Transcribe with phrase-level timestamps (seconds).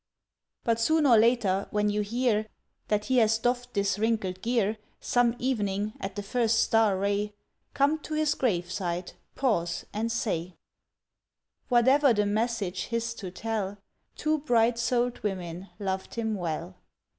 [0.63, 2.47] But soon or later, when you hear
[2.87, 7.35] That he has doffed this wrinkled gear, Some evening, at the first star ray,
[7.75, 10.55] Come to his graveside, pause and say:
[11.69, 13.77] "Whatever the message his to tell,
[14.15, 16.77] Two bright souled women loved him well."